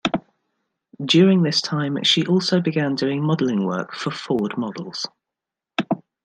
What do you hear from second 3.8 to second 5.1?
for Ford Models.